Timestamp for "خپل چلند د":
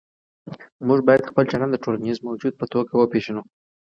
1.31-1.77